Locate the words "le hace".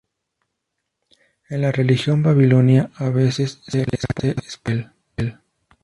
3.85-4.29